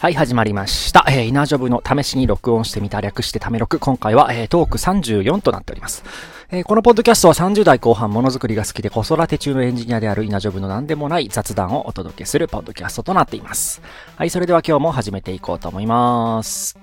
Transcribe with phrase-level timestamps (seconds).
[0.00, 1.04] はい、始まりました。
[1.10, 3.78] えー、イナジョブの試しに録音してみた略してため録。
[3.78, 6.04] 今回は、えー、トーク34となっております。
[6.50, 13.82] えー、このポッドキャストは30代後半ものづくりが好きで子育て中のエンジニアであるイナジョブの何でもない雑談をお届けするポッドキャストとなっています。
[14.16, 16.78] はい、それでは今日も始めていこうと思います。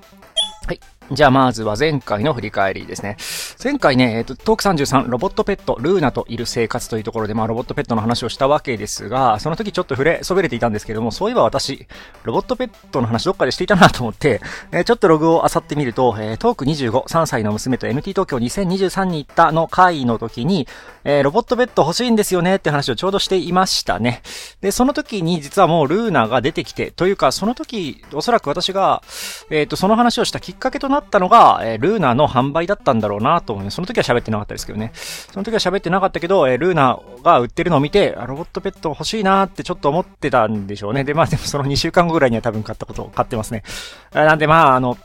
[0.68, 0.80] はい。
[1.12, 3.16] じゃあまずは前回の振り返りですね。
[3.64, 11.88] 前回ね、えっ、と、トーク33、ロボットペット、ルーナといる生活というところで、まあ、ロボットペットの話をしたわけですが、その時ちょっと触れ、そべれていたんですけども、そういえば私、
[12.24, 14.42] ロボットペットの話どっかでしていたなと思って、
[14.72, 20.68] えー、ちょっとログを漁ってみると、えー、トーク25、3歳の娘と NT 東京2023に行ったの回の時に、
[21.06, 24.22] えー、ロボットペット欲しいんですよねって話をちょうどしていましたね。
[24.60, 29.02] で、その時に実はもうルーナが出てきて、というか、その時、おそらく私が、
[29.50, 33.76] えっ、と、その話をしたきっかけとなったのが、えルーナの販売だったんだろうなと思います。
[33.76, 34.92] その時は喋ってなかったですけどね。
[34.94, 41.04] その時は喋ってなかったけど、えルーナが売ってるのを見て、ロボットペット欲しいなってちょっと思ってたんでしょうね。
[41.04, 43.64] で、まあでもその2週間後ぐらいには多分買ったこと買ってますね。
[44.14, 44.98] なんでまあ、あの、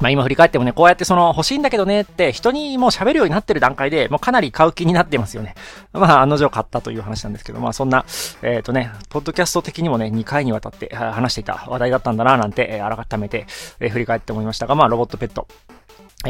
[0.00, 5.54] まあ今振り返ってもね、こうやってその欲しいんだけどねって人にもう喋るようになってる段階でもうかなり買う気になってますよね。
[5.92, 8.04] まあ案の定買ったという話なんですけど、まあそんな、
[8.42, 13.46] えっ、ー、とね、ポッドキャスト的にもね、2回にわたって話していた話題だったんだななんて、改めて、
[13.80, 15.46] え、振り返って思いましたが、まあロボットペット。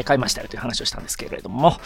[0.03, 1.77] 買いましたよという話をしたんですけれども、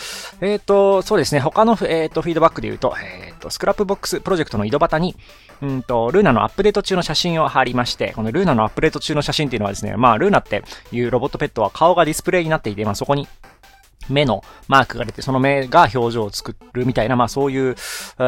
[0.42, 5.16] えっ、ー、と、そうですね、他の、えっ、ー、と、フィードバックで言うと、えっ、ー、と、 Scrapbox プロジェクトの井戸端に、
[5.62, 13.28] うんと、ルーナのアップデート中の写真を貼りまして、このルーナのアップデート中の写真っていうのはですね、まあ、ルーナっていうロボットペットは顔がディスプレイになっていて、まあ、そこに
[14.10, 17.76] 目のマークが出て、その目が表情を作るみたいな、まあそういう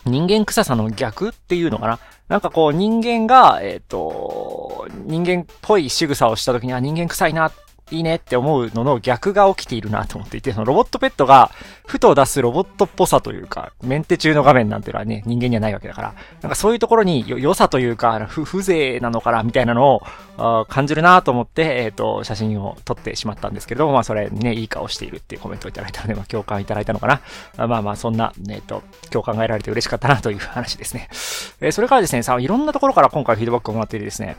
[0.05, 1.99] 人間臭さの逆っていうのかな。
[2.29, 7.53] なんかこう人間が、えっ、ー、と、人間っぽい仕草をした時には人間臭いなっ
[7.91, 11.51] いいねって思うのの逆が起きているなと思っていて、そのロボットペットが、
[11.85, 20.03] ふと出すロボットっぽさというか、メンテ中の画面なんていうのはね、人間にはないわけだから、なんかそういうところに良さというか、風情なのかな、みたいなの
[20.37, 27.67] を感じるなと思って、えっ、ー、と、写真を撮ってしまったんですけれども、まあそれね、いい顔しているっていうコメントをいただいたので、まあ共感いただいたのかな。
[27.67, 31.07] まあまあ、そんな、えっ、ー、と、共感が得られて嬉しかったなという話ですね。
[31.59, 34.37] えー、それからですね、さあ、いろんなところから今回フィードバックをもらっていてですね、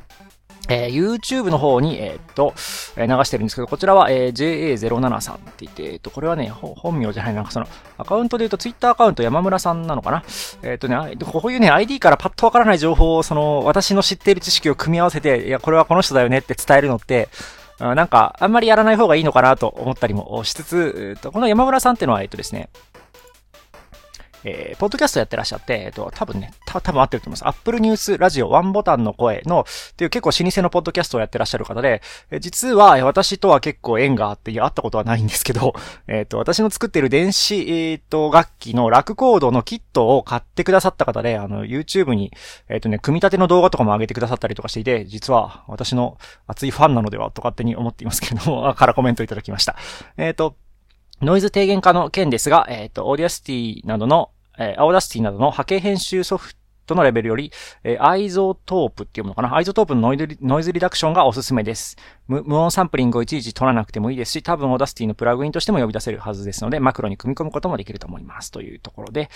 [0.70, 2.54] えー、YouTube の方に、えー、っと、
[2.97, 7.66] えー、流してるんですけど、こちらは、えー、JA07 さんって言って、え、っと、これはね、本名じゃない、なんかその、
[7.98, 10.22] アカウントで言うと Twitter アカウント山村さんなのかな？
[10.62, 17.28] え、っとね、こういうね、ID からパッとわからない情報を、その、私の知っている知識を組み合わせて、いや、これはこの人だよねって伝えるのって、
[17.78, 22.69] なんか、あんまりやらない方がいいのかなと思ったりもしつつ、えっと、この山村さんってのは、えっとですね、
[24.44, 27.48] えー、ポッドキャストやってらっしゃって、えっ、と、多分ね、た多分合ってると思います。
[27.48, 35.74] Apple News ラジオワンボタンの声の、っていう結構老舗のポッドキャストをやってらっしゃる方で、え、実は私とは結構縁があって、いや、会ったことはないんですけど、
[36.08, 42.32] えっ、と、私の作っている電子、えっ、と、楽器のラクコードのキットを買ってくださった方で、あの、YouTube に、
[42.68, 49.76] えっ、とね、組み立ての動画とかも上げてくださったりとかしていて、実は私の熱いファンなのではと勝手に思っていますけれども、 からコメントいただきました。
[50.16, 50.56] えっ、と、
[51.22, 56.54] ノイズ低減化の件ですが、えっ、ー、と、 Audacity などの、えー、 Audacity などの波形編集ソフ
[56.90, 57.52] トのレベルより、
[57.84, 59.54] えー、 iZotope っていうものかな。
[59.54, 61.96] iZotope のノイズノイズリダクションがおすすめです。
[62.28, 68.50] 無無音サンプリングをいちいち取らなくてもいいですし、多分 Audacity のプラグインとしても呼び出せるはずですので、マクロに組み込むこともできると思います。
[68.50, 69.30] というところで、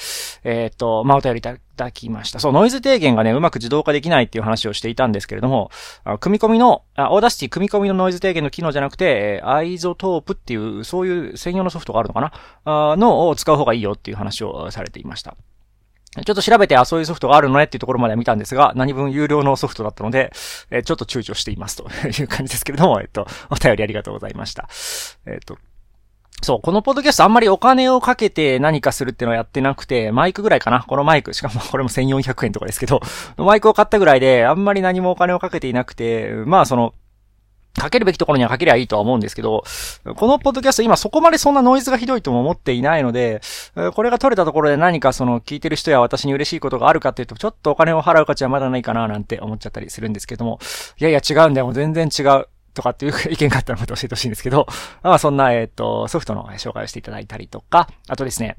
[0.44, 2.40] えっ、ー、と、まあ、お便りいただきました。
[2.40, 5.70] そう、ノイズ低減がね、うまく自動化できないっていう話をしていたんですけれども、
[6.04, 12.32] あ組み込みの、あ Audacity 組み込みのノイズ低減の機能じゃなくてえ、 iZotope っていう、そういう専用のソフトがあるのかな？
[12.64, 15.36] あのを使う方がいいよっていう話をされていました。
[16.22, 20.32] ちょっと調べて、あ、そういうソフトがあるのねっていうところまでは見たんですが、何分有料のソフトだったので、
[20.70, 24.68] えー、ちょっと躊躇していますという感じですけれども、えっと、 お便りありがとうございました。
[25.26, 25.58] えっと、
[26.42, 33.00] そう、このポッドキャストあんまりお金をかけて何かするってのはやってなくて、マイクぐらいかなこのマイク、しかも これも1400円とかですけど、
[33.36, 36.94] マイクを買ったぐらいで、あんまり何もお金をかけていなくて、まあその、
[37.78, 39.64] かけるべきところにはかけりゃいいとは思うんですけど、
[40.16, 43.40] このポッドキャスト今そこまでそんなノイズがひどいとも思っていないので、
[43.94, 50.60] これが取れたところで何かその聞いてる人や私に嬉しいことがあるかっていうと、ちょっとお金を払う価値はまだないかななんて思っちゃったりするんですけども、
[50.98, 52.46] いやいや違うんだよ、全然違う。
[52.74, 54.66] とかっていう意見があったらまた教えてほしいんですけど、
[55.04, 58.56] まあそんな、えっ、と、ソフトの紹介をしていただいたりとか、あとですね、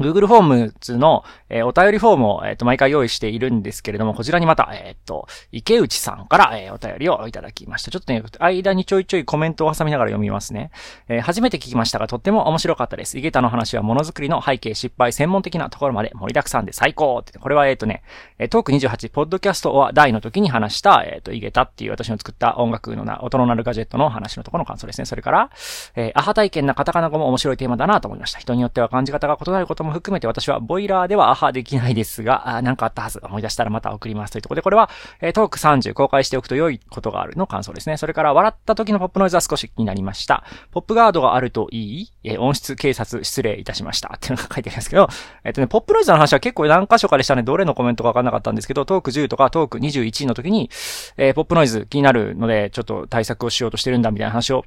[0.00, 7.90] Google フォームズの、えー、お便りフォームを、えっ、ー、と、毎回用意しているんですけれども、こちらにまた、えっ、ー、と、池内さんから、えお便りをいただきました。
[7.90, 10.70] ちょっとね、間にちょいちょいコメントを挟みながら読みますね。
[11.08, 13.18] え初めて聞きましたが、とっても面白かったです。
[13.18, 17.38] 井桁の話はものづくりの背景、失敗、専門的なところまで盛りだくさんで最高って。
[17.38, 18.02] これは、えっ、とね、
[18.50, 25.06] トーク28、ポッドキャストは大の時に話した、えっ、と、井桁っていう私の作った音楽のな、音の鳴るガジェットの話のところの感想ですね。
[25.06, 25.50] それから、
[25.96, 28.38] えアハ体験なカタカナ語も面白いテーマだなと思いました。
[28.38, 33.20] 人によっては感じ方が異なることもも含めて私はボイラーではアハできないですが、あなんかあったはず。
[33.22, 34.30] 思い出したらまた送ります。
[34.30, 34.90] というところで、これは、
[35.20, 37.96] え、トーク30公開しておくと良いことがあるの感想ですね。
[37.96, 40.44] それから、笑った時のポップノイズは少し気になりました。
[40.70, 42.12] ポップガードがあるといい？
[42.24, 44.12] え、音質警察失礼いたしました。
[44.16, 45.08] っていうのが書いてあるんですけど、
[45.44, 47.42] えっ、とね、ポップノイズの話は結構何箇所かでしたね。
[47.42, 50.70] どれのコメントかわかんなかったんですけど、トーク10とかトーク21の時に、
[51.16, 54.64] え、ポップノイズ気になるので、ちょっと対策をしようとしてるんだみたいな話を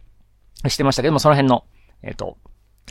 [0.67, 1.65] してましたけども、その辺の、
[2.03, 2.37] えっ、と、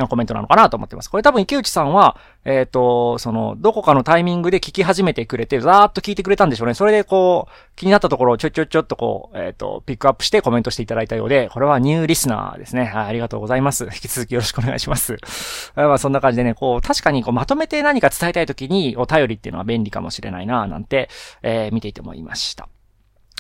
[0.09, 1.11] コメントなのかなと思ってます。
[1.11, 6.75] これ多分池内さんは、えっ、ー、と、その、どこかのタイミングで聞き始めてくれて、ざーっと聞いてくれたんでしょうね。
[6.75, 12.85] それでこう、気になったところをちょちょちょっとこう、えっ、ー、と、ピックアップしてコメントしていただいたようで、これはニューリスナーですね。
[12.85, 13.85] はい、ありがとうございます。
[13.93, 15.17] 引き続きよろしくお願いします。
[15.77, 21.09] まあそんな感じでね、こう、確かにこう、まとめて何か伝えたいときにお便りっていうのは便利かもしれないな、なんて、
[21.43, 22.69] えー、見ていて思いました。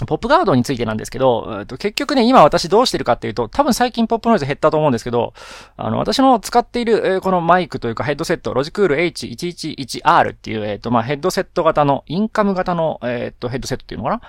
[0.06, 5.34] ポップガードについてなんですけど、結局ね、今私どうしてるかっていうと、多分最近ポップノイズ減ったと思うんですけど、
[5.76, 14.20] あの、私の使っている、このマイクというかヘッドセット、ロジクール H111R っていう、えっ、と、まあ、ヘッドセット型の、インカム型の、えっ、と、ヘッドセットっていうのかな？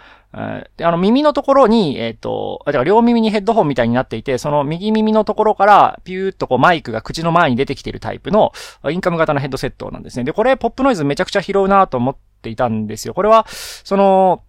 [0.77, 8.53] で、あの、耳のところに、えっ、と、だから両耳にヘッドホンみたいになっていて、その右耳のところから、ピューっとこうマイクが口の前に出てきてるタイプの、
[8.89, 10.23] インカム型のヘッドセットなんですね。
[10.23, 13.13] で、これ、ポップノイズめちゃくちゃ拾うなと思っていたんですよ。
[13.13, 14.43] これは、その、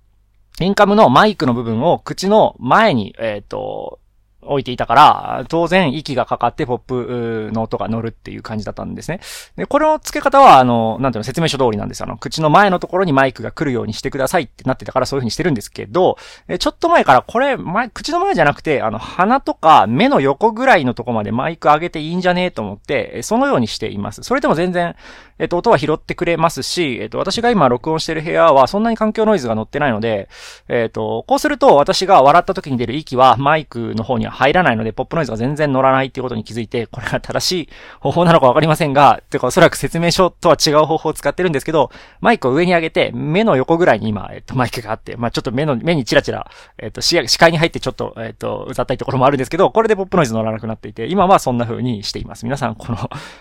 [0.60, 4.00] インカムのマイクの部分を口の前に、えっ、ー、と、
[4.42, 9.20] 置いていたから、当然息がかかってポップの音が乗るっていう感じだったんですね。
[9.56, 12.02] で、これの付け方は、あの、なんていうの、説明書通りなんです。
[12.02, 16.16] あの、口の前のところにマイクが来るようにしてくださいってなってたからそういう風にしてるんですけど、
[16.48, 24.22] えちょっと前からこれ、前、口の前じゃなくて、あの、鼻とか目の横ぐらいのとこまでマイク上げていいんじゃねえと思って、そのようにしています。
[24.22, 24.96] それでも全然、
[25.38, 30.28] えっと、音は拾ってくれますし、えっと、私が今録音してる部屋はそんなに環境ノイズが乗ってないので、
[30.68, 37.68] えっと、こうすると私が笑った時に出る息はマイクの方に入らないので、ポップノイズが全然乗らないっていうことに気づいて、これが正しい
[38.00, 41.90] 方法なのかわかりませんが、てかおそらく説明書とは違う方法を使ってるんですけど、
[42.20, 52.44] マイクを上に上げて、目の横ぐらいに今、えっと、マイクがあって、まあちょっと目の、目にチラチラ、えっと、視視界に入ってちょっと、えっと、うざったいところもあるんですけど、これでポップノイズ乗らなくなっていて、今はそんな風にしています。
[52.44, 52.96] 皆さん、この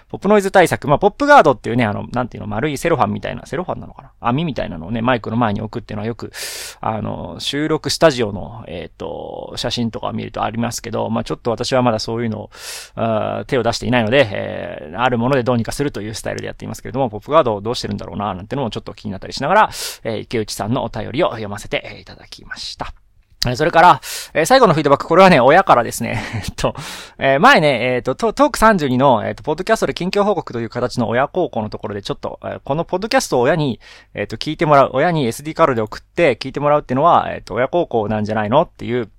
[0.09, 4.11] ポップノイズ対策、 まあポップガードっていうね、あの、なんていうの、丸いセロファンみたいな、セロファンなのかな？
[4.19, 6.31] 網みたいなのをね、マイクの前に置くっていうのはよく、
[6.79, 12.49] あの、収録スタジオの、えっ、と、写真とか見るとありますけど、まあちょっと私はまだそういうのを、
[13.47, 19.69] 手を出していないので、えー、あるものでどうにかするというスタイルでやっていますけれども、ポップガードをどうしてるんだろうな、なんてのもちょっと気になったりしながら、
[20.03, 22.93] えー、池内さんのお便りを読ませていただきました。
[23.55, 24.01] それから、
[24.35, 26.21] えー、最後のフィードバック、これはね、親からですね。
[26.47, 26.75] えっと、
[27.17, 33.79] えー、前ね、えっ、ー、と、トーク32の、えっ、と、ポッドキャストで近況報告という形の親孝行のところで、ちょっと、えこのポッドキャストを親に、
[34.13, 39.09] えっ、と、聞いてもらう、親に SD カードで送って聞いてもらうっていうのは、えっ、と、親孝行なんじゃないのっていう、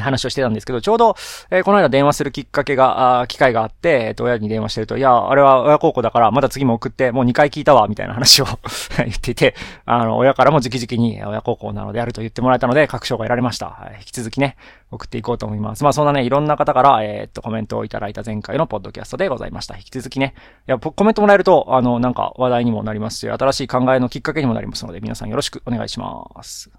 [0.00, 1.16] 話をしてたんですけど、ちょうど、
[1.50, 8.46] えー、この間電話するきっかけが、あ機会があって、えっ、ー、と、親に電話してると、いや、あれは親孝行だから、また次も送って、もう2回聞いたわ、みたいな話を
[8.98, 9.54] 言っていて、
[9.84, 13.66] あの、親からも直々に親孝行なのであると言ってもらえたので、確証が得られました。
[13.66, 14.56] はい、引き続きね、
[14.90, 15.84] 送っていこうと思います。
[15.84, 19.76] まあ、そんなね、いろんな方から、えー、っと、コメントをいただいた前回のポッドキャストでございました。
[19.76, 20.34] 引き続きね、
[20.68, 26.70] いや、コメントもらえると、あの、なんか話題にもなりますし、新しい考えのきっかけにもなりますので、皆さんよろしくお願いします。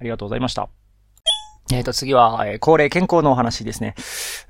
[0.00, 0.81] ありがとうございました。
[1.70, 3.94] えっ、ー、と、次は、えー、恒例健康のお話ですね。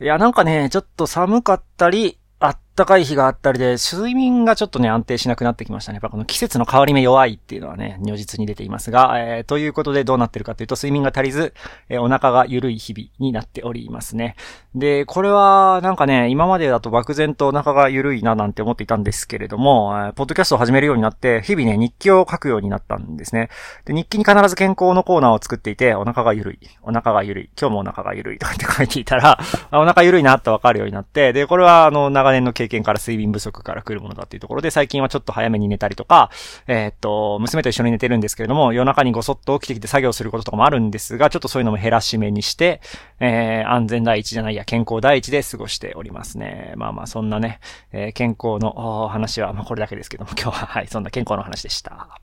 [0.01, 5.97] いや、なんかね、ちょっと寒かったり、あったかい日があったりで、睡眠がちょっとね、安定しなくなってきましたね。
[5.97, 11.53] やっぱこの季節の変わり目弱いっていうのはね、如実に出ていますが、えー、ということでどうなってるかというと、睡眠が足りず、
[11.89, 14.37] えー、お腹が緩い日々になっておりますね。
[14.75, 23.51] で、これは、なんかね、今までだと漠然とお腹が緩いななんて思っていたんですけれども、えー、ポッドキャストを始めるようになって、日々ね、日記を書くようになったんですね。
[23.85, 29.39] で、日記に必ず健康のコーナーを作っていて、お腹が緩い、お腹が緩い、今日もお腹が緩いとかって書いていたら、
[29.73, 36.31] お腹緩いなってわかるようになって、で、これはあの、長年の経経験から睡眠不足から来るものだっていうところで、最近はちょっと早めに寝たりとか、
[36.67, 42.81] えー、っと、娘と一緒に寝てるんですけれども、夜中にごそっと起きてきて作業することとかもあるんですが、ちょっとそういうのも減らし目にして、
[43.21, 46.75] えー、安全第一じゃないや、健康第一で過ごしておりますね。
[46.77, 47.59] まあまあ、そんなね、
[47.93, 52.22] えー、健康の話は、まあこれだけですけども、今日は、はい、そんな健康の話でした。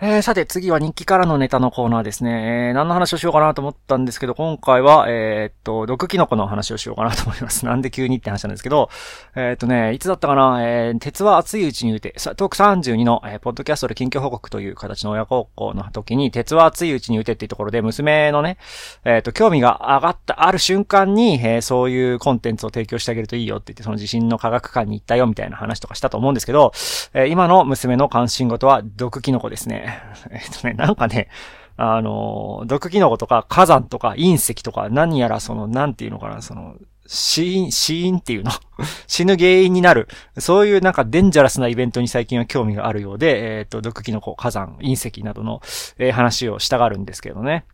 [0.00, 2.68] えー、さて次は日記からのネタのコーナーですね。
[2.68, 7.66] えー、何の話をしようかなと思ったんですけど、今回は、えー、っと、毒キノコの話をしようかなと思います。
[7.66, 8.90] なんで急にって話なんですけど、
[9.34, 18.58] えー、っとね、いつだったかな、えー、鉄は熱いうちに打て、トーク32の、えー、ポッドキャストで近況報告という形の親孝行の時に、鉄は熱いうちに打てっていうところで、娘のね、
[19.04, 26.70] えー、っと、興味が上がったある瞬間に、えー、そういうコンテンツを提供してあげるといいよって言って、その地震の科学館に行ったよみたいな話とかしたと思うんですけど、
[27.14, 29.87] えー、今の娘の関心事は毒キノコですね。
[30.30, 31.28] えっとね、なんかね、
[31.76, 36.74] あの、毒キノコとか火山とか隕石とか何やらその、なんていうのかな、その、
[37.06, 38.50] 死因、死因っていうの？
[39.06, 40.08] 死ぬ原因になる。
[40.38, 45.62] そういうなんかデンジャラスなイベントに最近は興味があるようで、えっ、ー、と、毒キノコ、火山、隕石などの、
[45.98, 47.64] えー、話をしたがるんですけどね。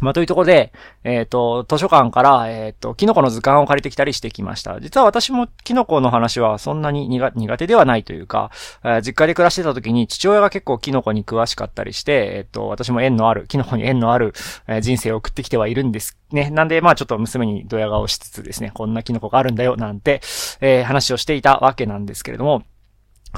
[0.00, 0.72] まあ、というところで、
[1.04, 4.80] えっ、ー、と、図書館から、えっ、ー、と、キノコの図鑑を借りてきたりしてきました。
[4.80, 8.50] 実は私もキノコの話はそんなに苦手ではないというか、
[8.84, 14.32] えー、実家で暮らしてた時に父親が結構キノコに詳しかったりして、えっ、と、私も縁のある、キノコに縁のある、
[14.66, 16.50] え人生を送ってきてはいるんですね。
[16.50, 20.20] なんで、まあちょっと娘にドヤ顔しつつですね、こんなキノコがあるんだよ、なんて、
[20.60, 22.62] え話をしていたわけなんですけれども、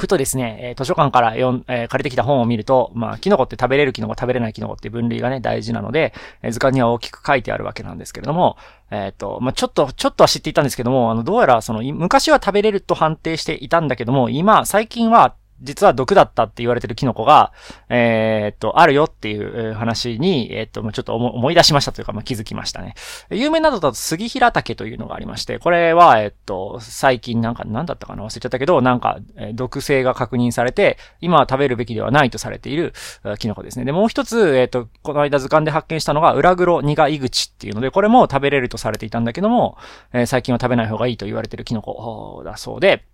[0.00, 8.56] ふとですね、え図書館から読ん、えー、借りてきた本を見ると、まあ、キノコって食べれるキノコ、食べれないキノコって分類がね、大事なので、えー、図鑑には大きく書いてあるわけなんですけれども、
[8.90, 17.52] えっ、ー、と、まあ、ちょっと、ちょっとは知っていたんですけども、あの、どうやら、その、昔は食べれると判定していたんだけども、今、最近は実は毒だったって言われてるキノコが、
[17.88, 22.94] えー、っと、あるよっていう話に、えー、っと、ちょっと思い出しましたというか、まあ、気づきましたね。
[23.30, 28.24] 有名などだと杉平竹というのがありまして、これは、えっと、最近なんか、なんだったかな？
[28.24, 29.18] 忘れちゃったけど、なんか、
[29.54, 32.94] 毒性が確認されて、今は食べるべきではないとされている
[33.38, 33.84] キノコですね。
[33.84, 39.76] で、もう一つ、えっと、この間図鑑で発見したのが、裏黒苦井口っていうので、これも食べれるとされていたんだけども、
[40.12, 43.04] え、最近は食べない方がいいと言われてるキノコだそうで、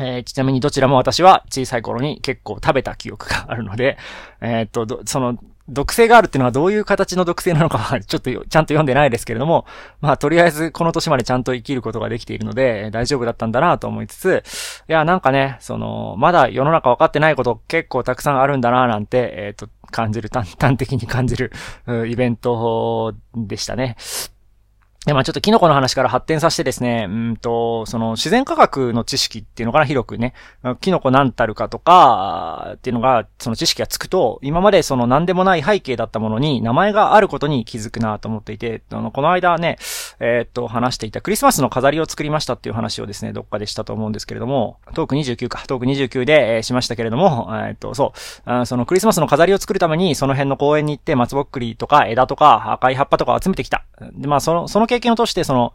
[0.00, 3.98] えー、ちなみにどちらも私は小さい頃に結構食べた記憶があるので、
[4.40, 5.38] えー、っと、その、
[5.68, 9.66] 毒性があるっていうのはどういう形の毒性なのかは ちょっとちゃんと読んでないですけれども、
[10.00, 14.42] まあとりあえずこの年までちゃんと生きることができているので大丈夫だったんだなと思いつつ、
[14.88, 21.52] いやなんかね、その、まだ世の中分かってないこと結構たくさんあるんだななんて、えっ、と、感じる、端的に感じる
[22.08, 23.96] イベントでしたね。
[25.06, 30.34] で、まあちょっとキノコの話から発展させてですね、うんと、その自然科学の知識っていうのかな、広くね、
[30.82, 39.78] キノコ何たるかとか、っていうのが、その知識がつくと、今までその何でもない背景だったものに名前があることに気づくなと思っていて、あの、この間ね、
[40.20, 53.86] えー、っと、話していたクリスマスの飾りを作りましたっていう話をですね、どっかでしたと思うんですけれども、トーク29か、トーク29で、えー、しましたけれども、えー、っと、そう、そのクリスマスの飾りを作るために、その辺の公園に行って松ぼっくりとか枝とか赤い葉っぱとか集めてきた。
[54.12, 55.72] で、まあその、その経験を通して、その、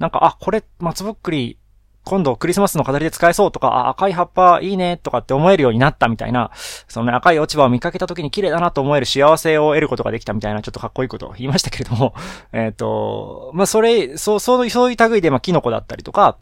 [0.00, 1.58] なんか、あ、これ、松ぼっくり、
[2.04, 6.50] 今度クリスマスの飾りで使えそうとか、あ、赤い葉っぱいいねとかって思えるようになったみたいな、
[6.88, 12.14] そのね、赤い落ち葉を見かけた時に綺麗だなと思える幸せを得ることができたみたいな、ちょっとかっこいいことを言いましたけれども、
[12.52, 16.38] えっ、ー、と、まあ、それ、そう、そう、いう類で、まあ、キノコだったりとか、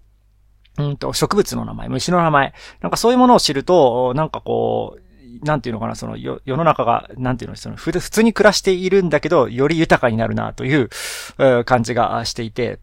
[0.79, 5.06] うんと、植物の名前、虫の名前、なんかそういうものを知ると、なんかこう、
[5.43, 10.89] なんていうのかな、その世の中が、なんていうの、その普通に暮らしているんだけど、より豊かになるなという
[11.65, 12.79] 感じがしていて、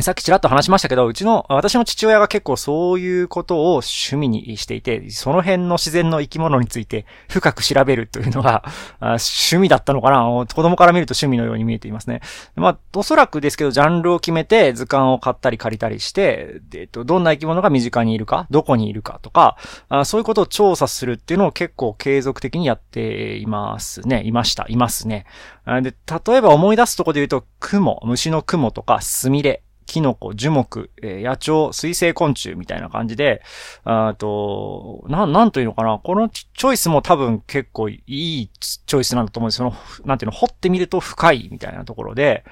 [0.00, 8.64] さっきちらっと話しましたけど、うちの、私の父親が結構そういうことを趣味にしていて、その辺の自然の生き物について深く調べるというのが
[9.00, 12.22] 趣味だったのかな子供から見ると趣味のように見えていますね。
[12.56, 19.58] まあ、おそらくですけど、ジャンルを決めて図鑑を買ったり借りたりして、えっと、どんな生き物が身近にいるか、どこにいるかとか、
[20.06, 24.22] そういうことを調査するっていうのを結構継続的にやっていますね。
[24.24, 24.64] いました。
[24.70, 25.26] いますね。
[25.66, 25.94] で、
[26.26, 33.42] 例えば思い出すところで言うと、雲、虫の雲とか、スミレ、キノコ、樹木、えー、野鳥、水生昆虫みたいな感じで、
[33.84, 36.00] あと、なん、なんというのかな。
[36.02, 39.74] このチョイスも多分結構いいチョイスなんだと思うんですその、
[40.06, 42.42] なんていうの、掘ってみると深いみたいなところで、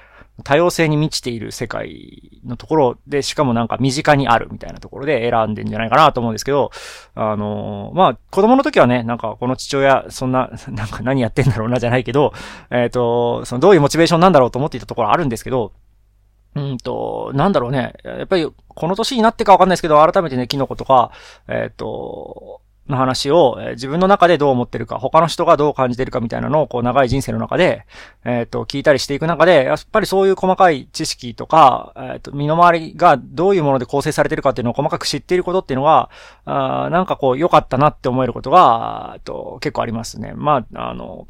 [0.43, 6.69] 多様性に満ちている世界のところで、しかもなんか身近にあるみたいなところで選んでんじゃないかなと思うんですけど、
[7.15, 12.33] あのー、まあ、子供の時はね、なんかこの父親、そんな、 なんか何やってんだろうなじゃないけど、
[12.69, 15.71] えっ、ー、と、そのどういうモチベーションなんだろうと思っていたところあるんですけど、
[16.55, 17.93] うんと、なんだろうね。
[18.03, 21.11] やっぱり、この年になってかわかんないですけど、改めてね、キノコとか、
[21.47, 27.85] えっ、ー、と、の話を、えー、自分の中でどう思ってるか、他の人がどう感じてるかみたいなのを、こう、長い人生の中で、
[28.25, 36.09] えっ、ー、と、聞いたりしていく中で、やっぱりそういう細かい知識とか、えっ、と、身の回りがどういうもので構成されてるかっていうのを細かく知っていることっていうのが、
[36.45, 40.33] あなんかこう、良かったなって思えることが、えっと、結構ありますね。
[40.35, 41.27] まあ、あの、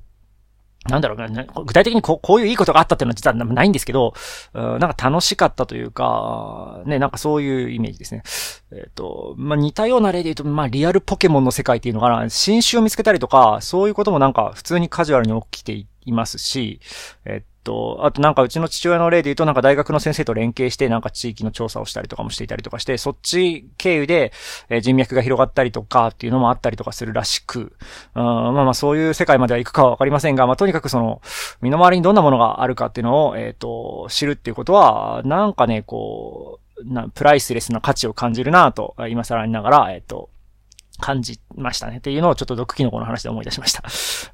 [0.90, 4.14] なんだろうな、具体的にこうこういういいことがあったっていうのは実はないんですけど、
[4.54, 8.24] なんか楽しかったというか、ね、なんかそういうイメージですね。
[8.72, 16.80] えっ、と、まあ、似たような例で言うと、まあ、リアルポケモンの世界っていうのかな、新種を見つけたりとか、そういうこともなんか普通にカジュアルに起きていますし、
[17.26, 24.32] えっと、あとなんかうちの父親の例で言うとなんか大学の先生と連携してなんか地域の調査をしたりとかもしていたりとかして、そっち経由で、
[24.82, 27.74] 人脈が広がったりとかっていうのもあったりとかするらしく、
[28.16, 31.22] うん、まあまあそういう世界までは行くかはわかりませんが、まあとにかくその、
[31.62, 40.30] 身の回りにどんなものがあるかっていうのを、えっ、と、知るっていうことは、なんかね、こう、な、プライスレスな価値を感じるなと、今更にながら、えっ、と、
[41.02, 41.98] 感じましたね。
[41.98, 43.84] っていうのをちょっと毒キノコの話で思い出しました。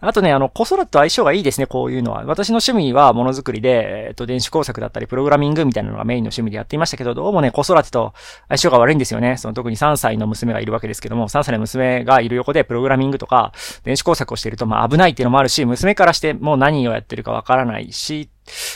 [0.06, 2.24] あとね、あの、子育てと相性がいいですね、こういうのは。
[2.26, 8.14] 私の趣味はものづくりで、えっと、電子工作だったり、プログラミングみたいなのがメインの趣味でやっていましたけど、どうもね、子育てと
[8.50, 9.38] 相性が悪いんですよね。
[9.38, 18.30] その特に3歳の娘がいるわけですけども、3歳の娘がいる横でプログラミングとか、電子工作をしていると、まあ危ないっていうのもあるし、娘からしてもう何をやってるかわからないし、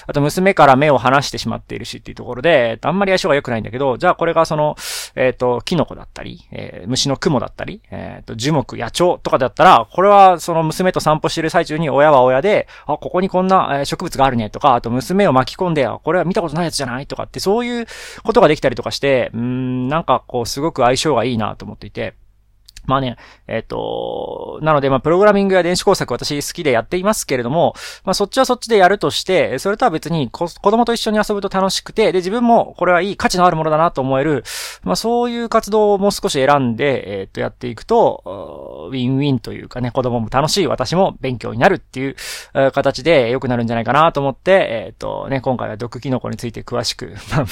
[0.07, 4.75] あと娘から目を離してしまっているしっていうところで、あんまり相性が良くないんだけど、じゃあこれがその、
[5.15, 17.85] えっ、ー、と、キノコだったり、えー、虫の雲だったり、えっ、ー、と、樹木、野鳥とかだったら、これはその娘と散歩してる最中に親は親で、あ、ここにこんな植物があるねとか、あと娘を巻き込んで、あ、これは見たことないやつじゃないとかって、そういう
[18.23, 22.15] ことができたりとかして、うん、なんかこう、すごく相性がいいなと思っていて、
[22.85, 27.73] まあね、えっ、ー、と、なので、まあ、プログラミングや電子工作私好きでやっていますけれども、
[28.03, 34.43] まあ、そっちはそっちでやるとして、それとは別に子供と一緒に遊ぶと楽しくて、で、自分もこれはいい価値のあるものだなと思える、
[34.83, 42.15] まあ、そういう活動をもう少し選んで、えっ、ー、と、やっていくと、ウィンウィンというかね、子供も楽しい、私も勉強になるっていう
[42.71, 47.45] 形で良くなるんじゃないかなと思って、えっ、ー、とね、今回は毒キノコについて詳しく、 まあ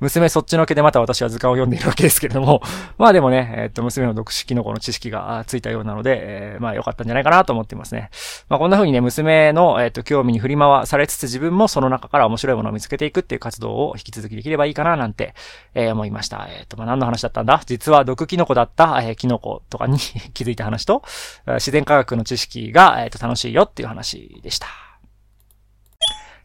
[0.00, 2.62] 娘そっちのけでまた私は図鑑を読んでいるわけですけれども、
[2.98, 6.18] まあでもね、えっ、と、娘の毒キノコの知識がついたようなので、
[6.54, 8.10] えー、まあ良かったんじゃないかなと思ってますね。
[8.48, 15.34] まあこんな風にね、娘の、えっ、ー、と、興味に振り回されつつ自分もその中から面白いものを見つけていくっていう活動を引き続きできればいいかななんて、
[15.74, 16.46] えー、思いました。
[16.50, 17.60] えっ、と、まあ何の話だったんだ？
[17.66, 19.98] 実は毒キノコだった、えー、キノコとかに
[20.34, 21.02] 気づいた話と、
[21.46, 24.66] 自然科学の知識が、えっ、と、楽しいよっていう話でした。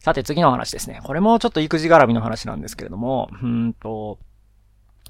[0.02, 1.00] さて次の話ですね。
[1.04, 4.18] これもちょっと育児絡みの話なんですけれども、うんと、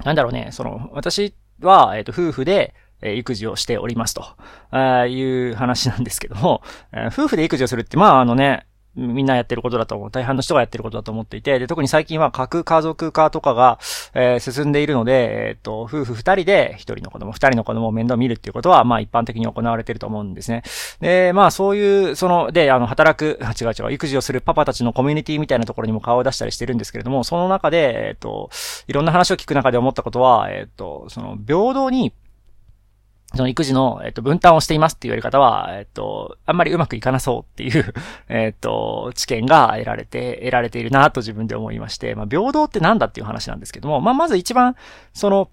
[0.03, 4.25] なんだろうね、その、私は、えっ、と、夫婦で、え育児をしておりますと、
[4.71, 6.61] あいう話なんですけども、
[6.91, 10.11] え夫婦で育児をするって、まああのね、みんなやってることだと思う。
[10.11, 13.79] 大半の人がやってることだと思っていて、で、特に最近は核家族化とかが、
[14.13, 20.61] えー、進んでいるので、えっ、ー、と、夫婦二人で一人の子供、二人の子供を面倒見るっていうことは、まあ一般的に行われてると思うんですね。
[20.99, 28.51] で、まあそういう、その、で、あの、働く、 違う違う、育児をするパパたちのコミュニティみたいなところにも顔を出したりしてるんですけれども、その中で、えっ、ー、と、
[28.87, 32.13] いろんな話を聞く中で思ったことは、えっ、と、その、平等に
[33.35, 37.93] その育児の、えっと、分担をしていますっていうやり方は、えっと、あんまりうまくいかなそうっていう
[38.29, 44.75] えっと、知見が得られて、得られているなと自分で思いまして、まあ、平等ってなんだっていう話なんですけども、まあ、まず一番、
[45.13, 45.49] その、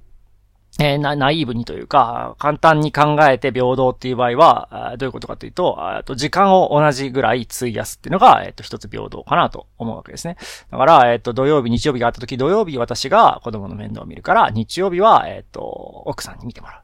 [0.78, 10.36] えー、ナイーブにというか、簡単に考えて平等っていう場合は、どういうことかというと、と時間を同じぐらい費やすっていうのが、えっ、と、一つ平等かなと思うわけですね。
[10.70, 15.60] だから、えっ、と、土曜日、日曜日があった時、土曜日私が子供の面倒を見るから、日曜日は、えっ、と、
[16.06, 16.82] 奥さんに見てもら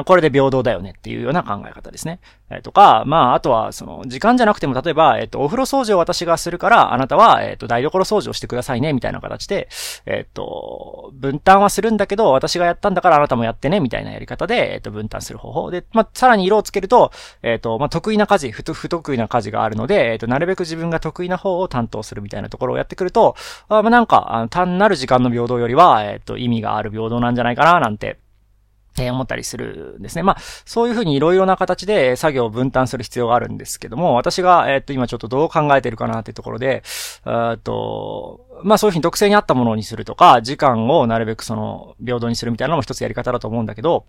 [0.00, 0.04] う。
[0.04, 2.20] これで平等だよねっていうような考え方ですね。
[2.50, 9.68] えー、とか、まあ、あとは、その、時間じゃなくても、例えば、えっ、と、お風呂掃除を私がするから、あなたは、えっ、と、台所掃除をしてくださいね、みたいな形で、
[10.06, 15.70] えっ、と、分担はするんだけど、私がやったんだからなたもやってね、みたいなやり方で、えっ、と、分担する方法。
[15.70, 23.34] で、まあ、さらに色をつけると、えっ、と、まあ、得意な家事、不不得意な家事があるので、えっ、と、なるべく自分が得意な方を担当するみたいなところをやってくると、
[23.68, 28.18] あまあ、なんか、あの単なる時間の平等よりは、えっ、と、意味がある平等なんじゃないかな、なんて、
[29.02, 30.22] え思ったりするんですね。
[30.22, 36.82] まあ、そういうふうにいろいろな形で作業を分担する必要があるんですけども、私が、えっと、今ちょっとどう考えてるかなっていうところで、
[37.26, 44.06] えっと、まあそういうふうに特性に合ったものにするとか、時間をなるべくその、平等にするみたいなのも一つやり方だと思うんだけど、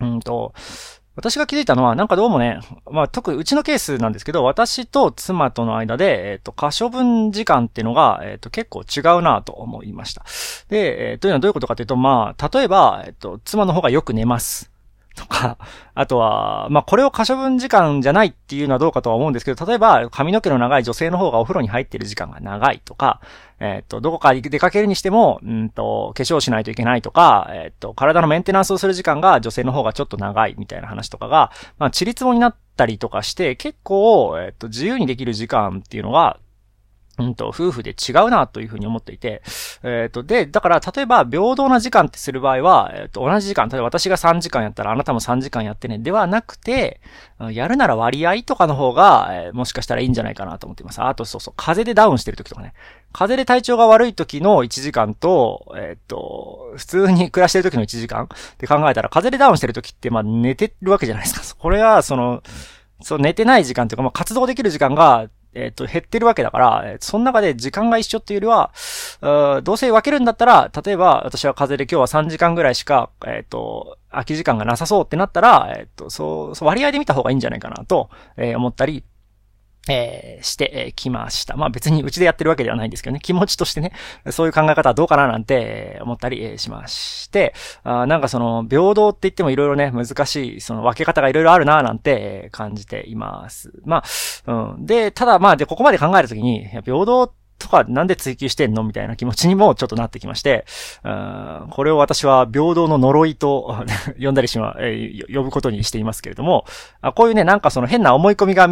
[0.00, 0.52] うんと、
[1.16, 10.26] 私が気づいたのは、なんかどうもね、まあ、特にうちのケースなんですけど、私と妻との間で、えっ、ー、と、可処分時間っていうのが、えっ、ー、と、結構違うなと思いました。
[10.68, 14.70] で、えー、というのはどういうことかというと、まあ、例えば、えっ、と、妻の方がよく寝ます。
[15.16, 15.58] とか、
[15.94, 23.20] あとは、まあ、これを可処分時間じゃないっていうのはどうかとは思うんですけど、例えば、髪の毛の長い女性の方がお風呂に入ってる時間が長いとか、
[23.58, 36.38] えっ、と、どこか出かけるにしても、うんと、化粧しないといけないとか、えっ、と、体のメンテナンスをする時間が女性の方がちょっと長いみたいな話とかが、まあ、ちりつもになったりとかして、結構、えっ、と、自由にできる時間っていうのが、
[37.18, 39.42] うんと、夫婦で違うなというふうに思っていて、
[39.82, 47.00] えっ、ー、と、で、だから、例えば、平等な時間ってする場合は、えっ、ー、と、同じ時間、例えば私が3時間やったら、あなたも3時間やってね、ではなくて、
[47.52, 51.02] やるなら割合とかの方が、えー、もしかしたらいいんじゃないかなと思っています。
[51.02, 52.74] あと、そうそう、風邪でダウンしてる時とかね。
[53.12, 61.60] 風邪で体調が悪い時の1時間と、えっ、と、普通に暮らしてる時の1時間って考えたら、風でダウンしてる時って、まあ、寝てるわけじゃないですか。
[61.60, 62.42] これは、その、
[63.02, 68.72] そう、寝てない時間というか、まあ、活動できる時間が、えっ、と、減ってるわけだから、その中で時間が一緒っていうよりは、
[69.58, 79.02] うどうせ分けるんだったら、例えば私は風邪で今日は3時間ぐらいしか、えっ、と、空き時間がなさそうってなったら、えっ、と、そう、そう割合で見た方がいいんじゃないかなと、え思ったり、
[79.88, 81.56] えー、してきました。
[81.56, 83.92] まあ別にうちでやってるわけではないんですけどね、気持ちとしてね、
[84.30, 93.72] そういう考え方はどうかななんて思ったりしまして、あなんかその平等って言ってもいろいろね、難しい、その分け方がいろいろあるななんて感じています。
[93.84, 94.02] ま
[94.46, 94.86] あ、うん。
[94.86, 98.82] で、ただまあで、ここまで考えるときに、平等ってとかなんで追求してんの？
[98.84, 100.66] みたいな気持ちにもちょっとなってきまして、
[101.02, 103.84] これを私は平等の呪いと
[104.20, 106.64] 呼んだりしま、え、呼ぶことにしていますけれども、
[107.14, 108.64] こういうね、なんかその変な思い込みが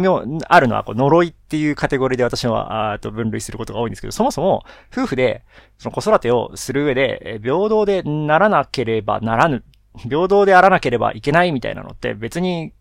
[0.47, 5.43] あるのはこう呪いっていうカテゴリーで私はあと分類することが多いんですけど、そもそも夫婦で
[5.77, 9.63] その子育てをする上で、平等でならなければならぬ、
[9.97, 12.73] 平等であらなければいけないみたいなのって別に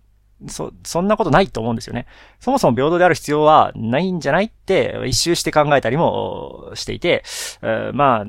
[0.48, 2.06] そ、そんなことないと思うんですよね。
[2.40, 7.22] そもそも平等である必要はないんじゃないって一周して考えたりもしていて、
[7.62, 8.24] えー、まあ、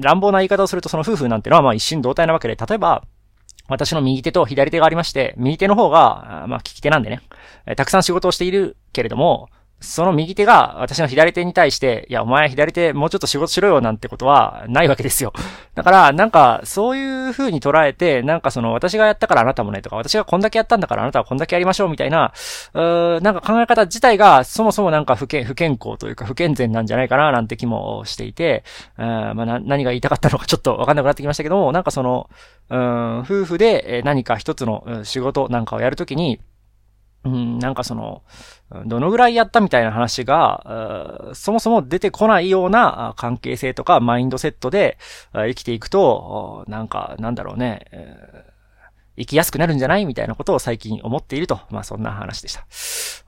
[0.00, 3.04] 乱暴な言い方をするとその夫婦なんてのはまあ一心同体なわけで、例えば、
[3.66, 7.22] 私の右手と左手がありまして、右手の方が、まあ、利き手なんでね、
[7.76, 9.48] たくさん仕事をしているけれども、
[9.84, 15.32] その右手が私の左手に対して、いや、お前左手もうちょっと仕事しろよなんてことはないわけですよ。
[15.74, 22.32] だから、なんか、そういう風に捉えて、なんかその、私がやったからあなたもねとか、私がこんだけやったんだからあなたはこんだけやりましょうみたいな、
[22.72, 28.64] うーなんか考え方自体が、そもそもなんか不健、不健康というか不健全なんじゃないかななんて気もしていて、
[28.98, 32.30] うまあ、何が言いたかったのかちょっとわかんなくなってきましたけども、なんかその、
[32.70, 36.40] うん、夫婦で何か一つの仕事なんかをやるときに、
[37.24, 38.22] うん、なんかその、
[38.86, 44.98] どのぐらいやったみたいな話が、そもそも出てこないような関係性とかマインドセットで
[45.32, 47.86] 生きていくと、なんか、なんだろうね、
[49.16, 51.60] 生きやすくなるんじゃないみたいなことを最近思っていると。
[51.70, 52.52] まあそんな話でし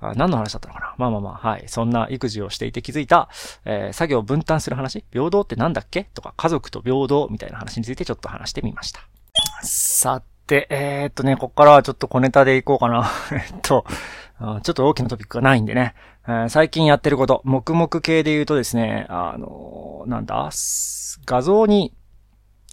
[0.00, 0.14] た。
[0.14, 1.64] 何の話だったのかなまあまあまあ、はい。
[1.68, 3.28] そんな育児をしていて気づいた、
[3.64, 5.04] えー、作業を分担する話？
[5.12, 6.04] 平等ってなんだっけ？
[6.12, 7.28] とか、家族と平等？
[7.30, 9.00] みたいな話についてちょっと話してみました。
[9.62, 13.11] さて、えー、っとね、こっからはちょっと小ネタでいこうかな。
[13.32, 13.85] えっと、
[14.38, 15.94] ちょっと大きなトピックがないんでね。
[16.28, 20.50] えー、最近やってること、黙々系で言うとですね、あのー、なんだ、
[21.26, 21.92] 画像に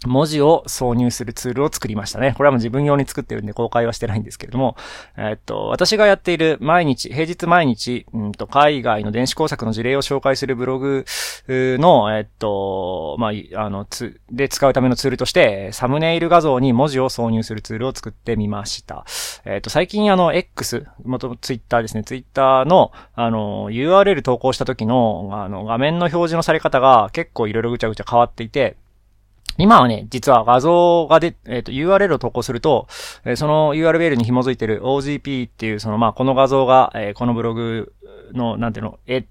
[0.06, 2.34] 文字を挿入するツールを作りましたね。
[2.36, 4.76] これはもう自分用に作ってるんで公開はしてないんですけれども、
[5.18, 11.06] えっと、私がやっている毎日、平日毎日、うんと、海外の電子工作の事例を紹介するブログ
[11.48, 19.06] の、えっと、まあ、あの、つ、で使うためのツールとして、サムネイル画像に文字を挿入するツールを作ってみました。
[19.46, 28.78] えっと、最近あの、X、元ツイッターですね、ツイッターの、あの、URL 投稿した時の、あの、画面の表示のされ方が結構いろいろぐちゃぐちゃ変わっていて、
[29.58, 32.88] 今はね、実は画像がで、えっ、ー、と、URL を投稿すると、
[33.26, 37.94] えー、その URL に紐づいてる OGP っていう、その、まあ、この画像が、えー、このブログ
[38.34, 39.26] の、なんていうの、え、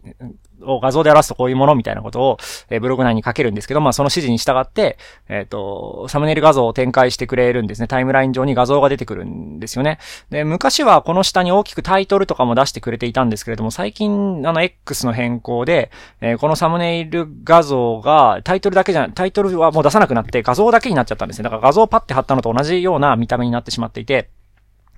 [0.65, 2.39] を画像で表すとこういうものみたいなことを、
[2.71, 4.99] え、ブログ内に書けるんですけど、まあ、その指示に従って、
[5.29, 7.89] えっ、ー、と、サムネイル画像を展開してくれるんですね。
[7.89, 9.99] タイムライン上に画像が出てくるんですよね。
[10.31, 21.45] で、昔はこの下に大きくタイトルとかも出してくれていたんですけれども、最近、あの、X の変更で、えー、このサムネイル画像が、タイトルだけじゃ、タイトルはもう出さなくなって画像だけになっちゃったんですね。
[21.45, 24.31] だから画像をパッて貼ったのと同じような見た目になってしまっていて、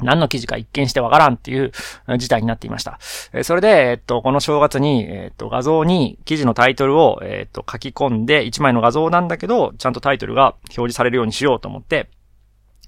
[0.02, 1.72] 何の記事か一見してわからんっていう
[2.18, 2.98] 事態になっていました。
[3.42, 12.10] それで、えっと、この正月に、えっと、画像に記事のタイトルを、えっと、書き込んで、1枚の画像なんだけど、ちゃんとタイトルが表示されるようにしようと思って、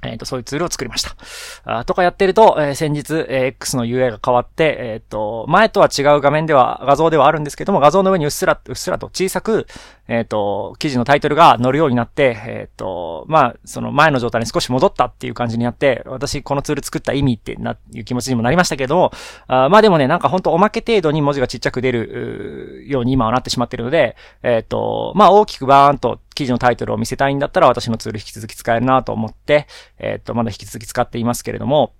[0.03, 1.17] えっ、と、そういうツールを作りました。
[1.65, 9.67] あとかやってると、えー、先日、えー、X の UI が変わって、えっ、と、前とは違う画面では、画像ではあるんですけども、画像の上にうっすら、うっすらと小さく、
[10.09, 19.13] えっ、ー、と、記事のタイトルが載るようになって、えっ、ー、と、まあ、その前の状態に少し戻ったっていう感じになって、私このツール作った意味ってな、いう気持ちにもなりましたけども、
[19.49, 29.67] あまあでもね、なんかほんとおまけ程度に文字がちっちゃく出るように今はなってしまってるので、えっ、ー、と、まあ大きくバーンと記事のタイトルを見せたいんだったら私のツール引き続き使えるなと思って、
[29.99, 31.93] えっ、と、まだ引き続き使っていますけれども、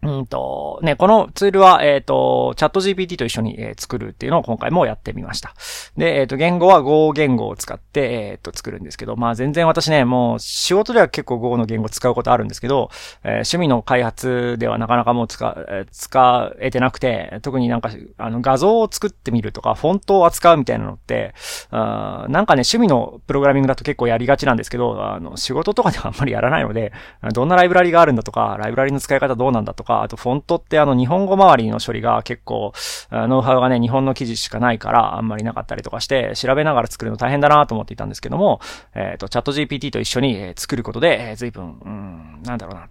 [0.00, 5.54] うんと、ね、このツールは、えっ、ー、と、チャット GPT と一緒に、えー、作るっていうのを今回もやってみました。
[5.96, 12.90] で、えっ、ー、と、言語は Go 言語を使って、えっ、と、作るんですけど、まあ全然私ね、もう仕事では結構 Go の言語使うことあるんですけど、
[13.24, 21.34] え趣味の開発ではなかなかもう使、え使えてなくて、特になんか、あの、画像を作ってみるとか、フォントを扱うみたいなのって、
[21.70, 26.92] あなんかね、趣味のプログラミングだと結構やりがちなんですけど、あの、仕事とかではあんまりやらないので、
[27.32, 32.72] どんなライブラリがあるんだとか、ライブラリの使い方どうなんだとか、かあとフォントってあの日本語周りの処理が結構、
[33.10, 38.60] ノウハウがね、日本の記事しかないからあんまりなかったりとかして、調べながら作るの大変だなと思っていたんですけども、
[38.94, 42.88] えっ、ー、と、チャット GPT と一緒に作ることで、え、随分、うん、なんだろうな。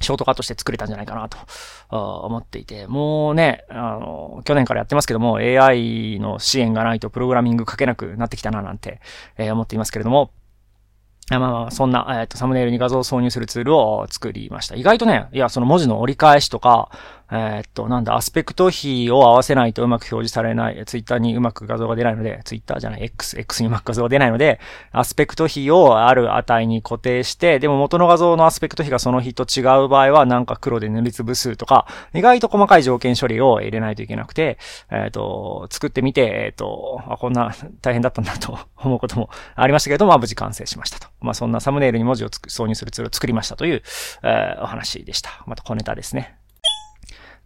[0.00, 1.38] ショートカットして作れたんじゃないかなと
[2.26, 9.00] 思っていて、もうね、あの、去年からやってますけども、AI の支援がないとプログラミング書けなくなってきたななんて、
[9.38, 10.30] えー、思っていますけれども、
[11.30, 14.76] まあまあ、そんな、えっ、ー、と、サムネイルに画像を挿入するツールを作りました。
[14.76, 16.90] 意外とね、いや、その文字の折り返しとか、
[17.30, 24.60] えー、と、なんだ、アスペクト比を合わせないとうまく表示されない、ツイッターにうまく画像が出ないので、ツイッターじゃない、X、X にうまく画像が出ないので、
[24.92, 34.56] アスペクト比をある値に固定して、でも元の画像のアスペクト比がその比と違う場合は、なんか黒で塗りつぶすとか、意外と細かい条件処理を入れないといけなくて、
[34.90, 41.08] えー、と、作ってみて、え、っと、あ、こんな大変だったんだと思うこともありましたけれど、まあ無事完成しましたと。
[41.20, 43.82] まあそんなサムネイルに文字を挿入するツールを作りましたという、
[44.22, 45.44] えー、お話でした。
[45.46, 46.36] また小ネタですね。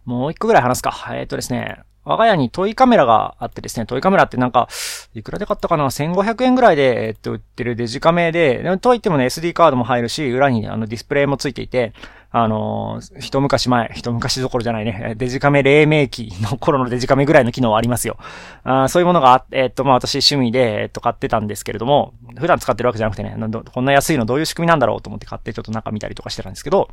[0.05, 0.93] もう一個ぐらい話すか。
[1.11, 4.67] えっ、ー、とですね、我が家にトイカメラがあってですね、トイカメラってなんか、
[5.13, 11.93] いくらで買ったかな ?1500 円ぐらいで、えっと、売ってるデジカメで、といってもね、SD カードも入るし、裏にあのディスプレイもついていて、
[12.35, 18.17] あの、一昔前、一昔どころじゃないね、デジカメ黎明期の頃のデジカメぐらいの機能はありますよ。
[18.63, 23.37] あそういうものがあって、えっと、まあ私趣味で、えっと、買ってたんですけれども、普段使ってるわけじゃなくてね、
[23.71, 26.89] こんな安いのどういう仕組みなんだろうと思って買ってちょっと中見たりとかしてたんですけど、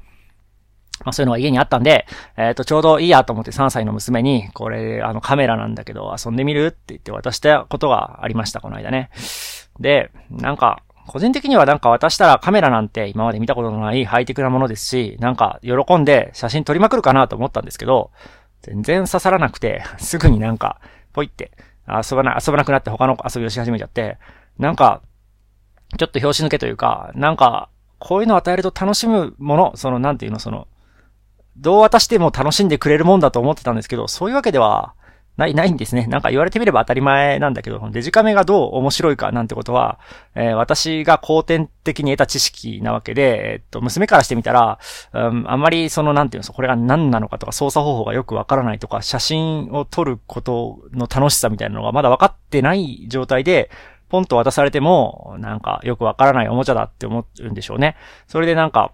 [1.02, 9.08] まあそういうのが家にあったんで、えっ、ー、と、ちょうどいいやと思って3歳の娘に、これ、あのカメラなんだけど遊んでみるって言って渡したことがありました、この間ね。
[9.78, 18.10] で、なんか、個人的にはなんか渡したらカメラなんて今まで見たことのないハイテクなものですし、なんか喜んで写真撮りまくるかなと思ったんですけど、
[18.62, 20.80] 全然刺さらなくて、 すぐになんか、
[21.12, 21.52] ポイって、
[21.88, 24.18] 遊ばな、遊ばなくなって他の遊びをし始めちゃって、
[24.58, 25.00] なんか、
[25.98, 30.68] ちょっと拍子抜けというか、なんか、こういうのを与えると楽しむもの、その、なんていうの、その、
[31.56, 34.94] どう渡しても楽しんでくれるもんだと思ってたんですけど、そういうわけでは
[35.40, 36.06] ない、ないんですね。
[36.06, 39.98] なんか言われてみれば当たり前なんだけど、デジカメがどう面白いかなんてことは、
[40.34, 44.78] えー、私が後天的に得た知識なわけで、えっと、娘からしてみたら、
[45.14, 53.70] うん、あんまりその、なんていうの、これが何なのかとか操作方法がよくわからないとか、写真を撮ることの楽しさみたいなのがまだ分かってない状態で、
[54.10, 57.96] ポンと渡されても、なんかよくわからないおもちゃだって思うんでしょうね。
[58.26, 58.92] それでなんか、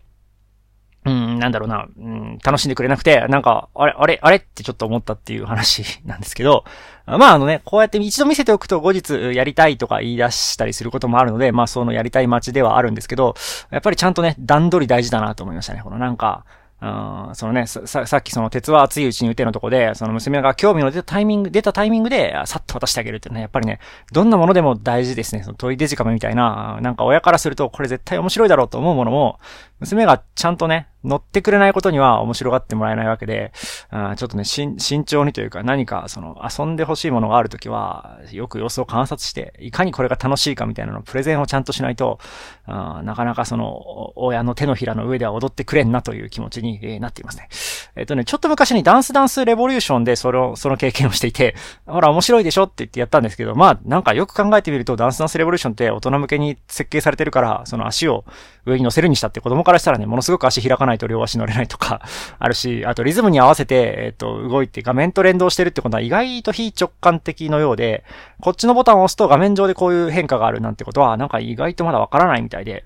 [1.07, 6.65] うん、なんだろうな、うん、楽しんでくれなくて、なんか、あれ、あれ、あれってちょっと思ったっていう話 なんですけど、
[7.07, 13.37] まああのね、こうやって一度見せておくと後日やりたいとか言い出したりすることもあるので、まあそのやりたい街ではあるんですけど、
[13.71, 15.83] やっぱりちゃんとね、段取り大事だなと思いましたね。
[15.85, 16.45] このなんか、
[16.83, 23.81] うん、そのね、さ、さっきその鉄は熱いうちに打てのとこで、その娘が興味の出たタイミング、出たタイミングで、さっと渡してあげるっていうのは、やっぱりね、
[24.13, 25.43] どんなものでも大事ですね。
[25.43, 29.41] そのトイデジカメみたいな、なんか親からするとこれ絶対面白いだろうと思うものも、
[29.81, 42.19] 娘がちゃんとね、乗ってくれないことには面白がってもらえないわけで、ちょっとね、慎重にというか何かその遊んでほしいものがあるときは、よく様子を観察して、いかにこれが楽しいかみたいなのをプレゼンをちゃんとしないと、
[42.67, 47.49] なかなかその、親の手のひらの上では踊ってくれんなという気持ちに、なっていますね。
[47.95, 51.55] えっ、とね、ちょっと昔にダンスダンスレボリューションでその、その経験をしていて、
[51.87, 58.25] ほら面白いでしょって言ってやったんですけど、まあなんかよく考えてみるとダンスダンスレボリューションって大人向けに設計されてるから、その足を
[58.65, 62.01] 上に乗せるにしたって子供からしたらね、ものすごく足開かないと両足乗れないとか
[62.39, 68.05] あるし、あとリズムに合わせて、えっ、と、動いて画面と連動してるってことは意外と非直感的のようで、
[68.41, 72.85] こっちのボタンを押すと画面上でこういう変化があるなんてことは、なんか意外とまだわからないみたいで、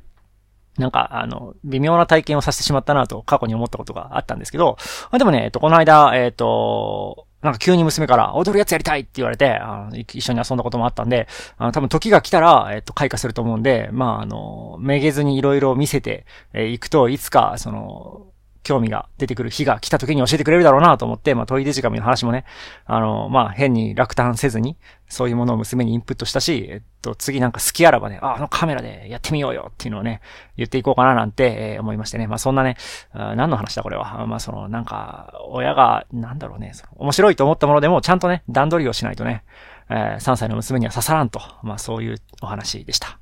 [0.78, 4.78] なんか、あの、微妙な体験をさせてしまったなと過去に思ったことがあったんですけど、
[5.12, 11.26] でもね、えっと、この間、えっと、なんか急に娘から踊るやつやりたいって言われて、あの一緒に遊んだこともあったんで、
[11.56, 18.26] あの多分時が来たら、えっと、開花すると思うんで、まあ、あの、めげずにいろいろ見せて、えー、くと、いつか、その、
[18.62, 22.44] 興味が出てくる日が来た時に教えてくれるだろうなと思って、まあ、トイデジカメの話もね、
[22.84, 24.76] あの、まあ、変に落胆せずに、
[25.08, 30.20] そういうものを娘にインプットしたし、えっと、次なんか好きあらばね、あ、あのカメラでやってみようよっていうのをね、
[30.56, 32.26] 言っていこうかななんて、えー、思いましてね。
[32.26, 32.76] まあ、そんなね、
[33.14, 34.26] 何の話だこれは。
[34.26, 39.44] まあ、その、なんか、親が、なんだろうね、その面白いと思ったものでも、ちゃんとね、段取りをしないとね、
[39.88, 41.40] えー、3歳の娘には刺さらんと。
[41.62, 43.19] まあ、そういうお話でした。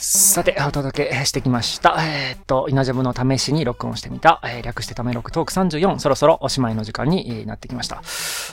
[0.00, 1.96] さて、お届けしてきました。
[1.98, 8.00] えーっと、稲ジャムの試しに録音してみた、えー略してため録トーク34、そろそろおしまいの時間になってきました。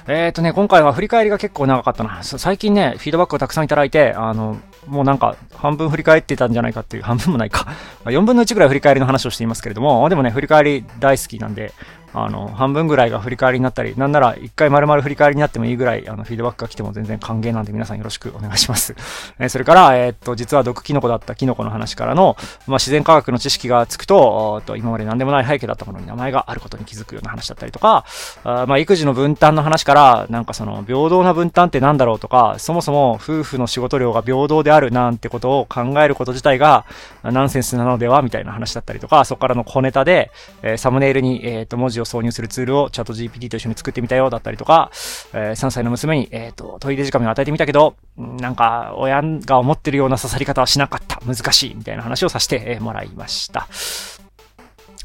[0.08, 2.24] えーっとね、今回は振り返りが結構長かったな。
[2.24, 7.68] 最近ね、フィードバックをたくさんいただいて、あの、もうなんか、半分振り返ってたんじゃないかっていう、半分もないか。
[8.06, 11.74] 4分の1ぐらい振り返りの話をしていますけれども、でもね、振り返り大好きなんで、
[12.18, 18.96] あの、半分ぐらいが振り返りになったり、なんなら一回丸々振り返りになってもいいぐらい、あの、フィードバックが来ても全然歓迎なんで皆さんよろしくお願いします。
[19.38, 28.06] えそれから、えーっと、実は毒キノコだったキノコの話からの、まあ、自然科学の知識がつくと、と今まで何でもない背景だったものに名前があることに気づくような話だったりとか、
[28.46, 36.86] あまあ、育児の分担の話から、なんかその、平等な分担ってなんだろうとか、そもそも夫婦の仕事量が平等であるなんてことを考えること自体が、
[37.24, 40.32] ナンセンスなのではみたいな話だったりとか、そこからの小ネタで、
[40.64, 44.92] えーサムネイルに、えーっと、文字を挿入するツールをチャット GPT と一緒に作ってみたよだったりとか、
[45.34, 51.20] えー3歳の娘に、えーっと、トイレ時間を与えてみたけど、うんなんか、親が思ってるような刺さり方はしなかった。
[51.26, 51.76] 難しい。
[51.76, 53.68] みたいな話をさせてもらいました。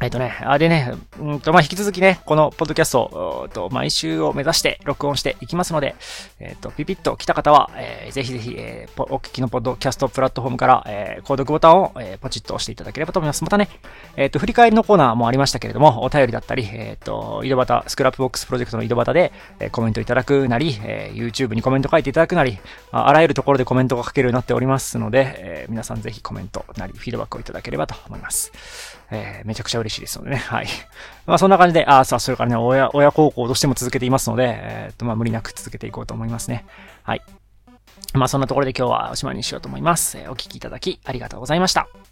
[0.03, 5.95] えっとね、あ、でね、うんと、まあ、引き続きね、このポッドキャスト、と、毎週を目指して録音していきますので、
[6.39, 13.45] えっと、ピピッと来た方は、えーぜひぜひ、えーお聞きのポッドキャストプラットフォームから、えー購読ボタンを、えーポチッと押していただければと思います。
[13.45, 13.69] またね、
[14.17, 22.59] えっと、振り返りのコーナーもありましたけれども、お便りだったり、えっと、井戸端、スクラップボックスプロジェクトの井戸端で、えーコメントいただくなり、えー YouTube にコメント書いていただくなり、
[22.91, 29.00] ああらゆるところでコメントが書けるようになっておりますので、えー皆さんぜひコメントなり、フィードバックをいただければと思います。
[29.11, 30.37] えーめちゃくちゃ嬉しいですのでね。
[30.49, 30.67] はい。
[31.27, 36.65] まあそんな感じで、あ、さあ、それからね、親、親孝行としても続けていますので、えーっと、まあ無理なく続けていこうと思いますね。
[37.03, 37.23] はい。
[38.15, 40.19] まあそんなところで今日はおしまいにしようと思います。
[40.19, 42.10] えーお聴きいただきありがとうございました。